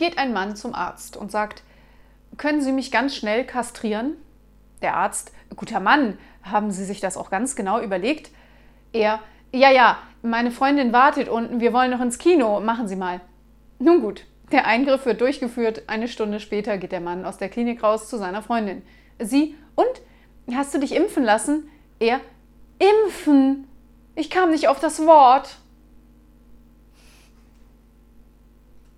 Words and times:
geht 0.00 0.18
ein 0.18 0.32
Mann 0.32 0.56
zum 0.56 0.74
Arzt 0.74 1.16
und 1.16 1.30
sagt, 1.30 1.62
können 2.38 2.62
Sie 2.62 2.72
mich 2.72 2.90
ganz 2.90 3.14
schnell 3.14 3.44
kastrieren? 3.44 4.16
Der 4.80 4.96
Arzt, 4.96 5.30
guter 5.54 5.78
Mann, 5.78 6.18
haben 6.42 6.70
Sie 6.70 6.86
sich 6.86 7.00
das 7.00 7.18
auch 7.18 7.30
ganz 7.30 7.54
genau 7.54 7.80
überlegt? 7.80 8.30
Er, 8.94 9.20
ja, 9.52 9.70
ja, 9.70 9.98
meine 10.22 10.50
Freundin 10.50 10.94
wartet 10.94 11.28
unten, 11.28 11.60
wir 11.60 11.74
wollen 11.74 11.90
noch 11.90 12.00
ins 12.00 12.18
Kino, 12.18 12.60
machen 12.60 12.88
Sie 12.88 12.96
mal. 12.96 13.20
Nun 13.78 14.00
gut, 14.00 14.24
der 14.52 14.66
Eingriff 14.66 15.04
wird 15.04 15.20
durchgeführt, 15.20 15.82
eine 15.86 16.08
Stunde 16.08 16.40
später 16.40 16.78
geht 16.78 16.92
der 16.92 17.00
Mann 17.00 17.26
aus 17.26 17.36
der 17.36 17.50
Klinik 17.50 17.82
raus 17.82 18.08
zu 18.08 18.16
seiner 18.16 18.42
Freundin. 18.42 18.82
Sie, 19.18 19.54
und? 19.74 20.56
Hast 20.56 20.74
du 20.74 20.78
dich 20.78 20.96
impfen 20.96 21.24
lassen? 21.24 21.68
Er, 21.98 22.20
impfen? 22.78 23.68
Ich 24.14 24.30
kam 24.30 24.50
nicht 24.50 24.68
auf 24.68 24.80
das 24.80 25.04
Wort. 25.04 25.58